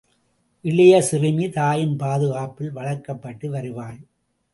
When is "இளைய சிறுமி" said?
0.65-1.49